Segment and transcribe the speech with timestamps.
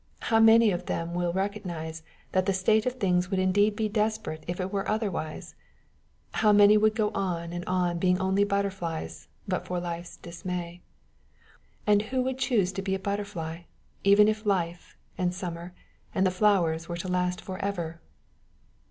[0.21, 2.01] How few of them will recognize
[2.31, 5.53] that the state of things would indeed be desperate were it otherwise!
[6.31, 10.81] How many would go on and on being only butterflies, but for life's dismay!
[11.85, 13.65] And who would choose to be a butterfly,
[14.03, 15.71] even if life and summer
[16.15, 18.01] and the flowers were to last for ever!